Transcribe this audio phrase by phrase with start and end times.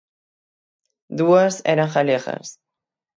[1.19, 2.47] Dúas eran galegas.